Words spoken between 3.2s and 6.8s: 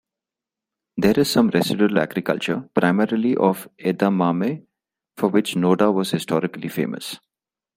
of "edamame", for which Noda was historically